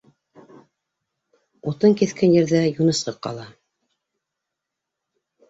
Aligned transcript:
Утын 1.71 1.93
киҫкән 1.99 2.33
ерҙә 2.37 2.63
юнысҡы 2.71 3.15
ҡала. 3.27 3.47